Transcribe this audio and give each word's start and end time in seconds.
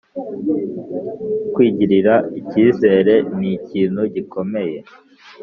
kwigirira 1.53 2.13
ikizere 2.39 3.13
ni 3.37 3.49
ikintu 3.57 4.01
gikomeye 4.13 4.77